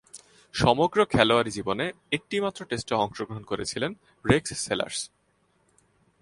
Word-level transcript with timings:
সমগ্র 0.53 0.97
খেলোয়াড়ী 1.05 1.51
জীবনে 1.51 1.85
একটিমাত্র 2.11 2.59
টেস্টে 2.65 2.93
অংশগ্রহণ 2.95 3.43
করেছিলেন 3.43 3.91
রেক্স 4.25 4.49
সেলার্স। 4.65 4.99